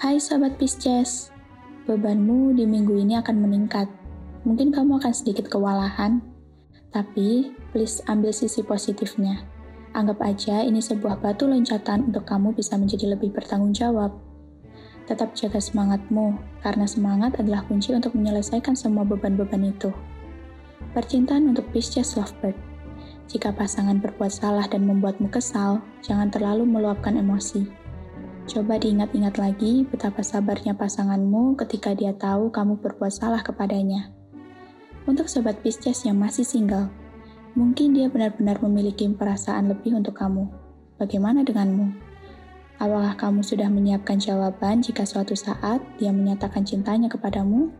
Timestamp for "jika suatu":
44.82-45.38